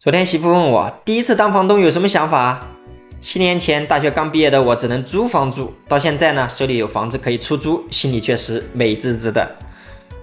[0.00, 2.60] 昨天媳妇问我第一次当房东有什么想法？
[3.18, 9.56] 七年前大学刚毕业的我只能租房住，到现在呢手里有房子可以出租，心里确实美滋滋的。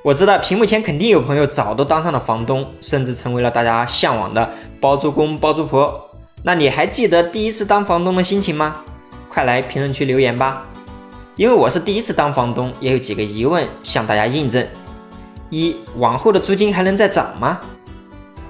[0.01, 4.49] 我知道屏幕前肯定有朋友早都当上了房东，甚至成为了大家向往的
[4.79, 6.09] 包租公包租婆。
[6.43, 8.77] 那你还记得第一次当房东的心情吗？
[9.27, 10.65] 快来评论区留言吧！
[11.35, 14.65] 因为我是第一次当房东，也有几个疑问向大家印证：
[15.49, 17.59] 一，往后的租金还能再涨吗？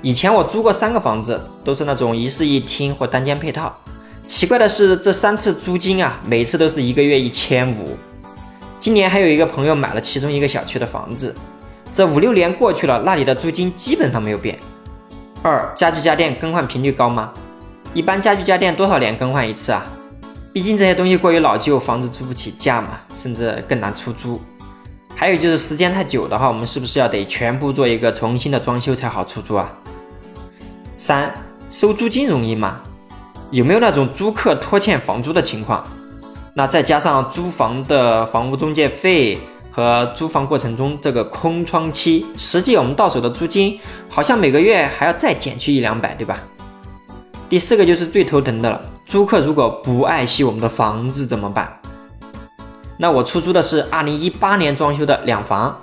[0.06, 3.76] 以前我租过三个房子，都是那种一室一厅或单间配套。
[4.28, 7.98] 奇怪的是，这三次租金啊，每次都是一个月一千五。
[8.78, 11.34] 今年还有一个朋友买了其中一个小区的房子，
[11.92, 14.60] 这五六年过去了，那里的租金基本上没有变。
[15.42, 17.34] 二，家具家电更换频率高吗？
[17.96, 19.84] 一般家具家电多少年更换一次啊？
[20.54, 24.40] 毕竟这些东西过于老旧，房子租不起价嘛，甚至更难出租。
[25.16, 29.74] 还有就是时间太久的话，我们是不是要得全部做一个重新的装修才好出租啊？
[30.98, 31.34] 三
[31.70, 32.80] 收租金容易吗？
[33.52, 35.84] 有没有那种租客拖欠房租的情况？
[36.54, 39.38] 那再加上租房的房屋中介费
[39.72, 43.78] 和租房过程中这个空窗期，实际我们到手的租金
[44.10, 46.40] 好像每个月还要再减去一两百，对吧？
[47.50, 51.78] 第四个就是最头疼的了，租客如果不爱惜我们的房子怎么办？
[52.98, 55.78] 那我出租的是二零一八年装修的两房，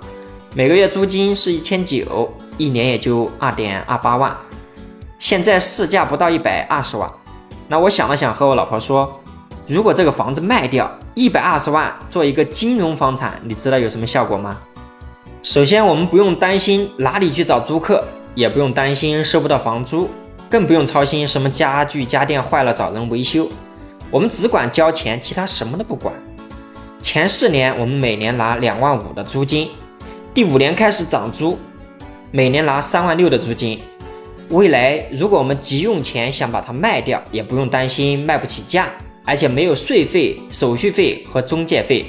[0.55, 4.35] 每个月租金是一千九，一年也就二点二八万。
[5.23, 7.09] 现在市价不到一百二十万，
[7.69, 9.09] 那我想了想，和我老婆说，
[9.65, 14.57] 如果这个房子卖掉一百二十万做一个金融房产，你知道有什么效果吗？
[15.41, 18.03] 首先，我们不用担心哪里去找租客，
[18.35, 20.09] 也不用担心收不到房租，
[20.49, 23.47] 更不用操心什么家具家电坏了找人维修，
[24.11, 26.13] 我们只管交钱，其他什么都不管。
[26.99, 29.69] 前四年我们每年拿两万五的租金，
[30.33, 31.57] 第五年开始涨租，
[32.29, 33.81] 每年拿三万六的租金。
[34.49, 38.89] 未来，如果我们急用钱想把它卖掉，也不用担心卖不起价，
[39.25, 42.05] 而且没有税费、手续费和中介费。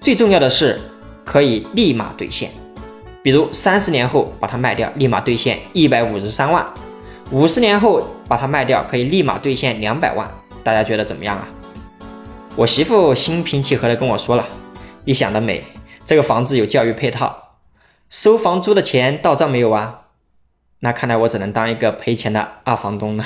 [0.00, 0.78] 最重要的是，
[1.24, 2.50] 可以立马兑现。
[3.22, 6.64] 比如三十年后把它卖掉，立马兑现一百五十三万；
[7.30, 10.28] 五十年后把它卖掉，可以立马兑现两百万。
[10.62, 11.48] 大家觉得怎么样啊？
[12.56, 14.46] 我媳妇心平气和地跟我说了
[15.04, 15.62] ：“你想得美，
[16.04, 17.54] 这个房子有教育配套，
[18.10, 20.00] 收房租的钱到账没有啊？”
[20.80, 23.24] 那看来我只能当一个赔钱的二房东了。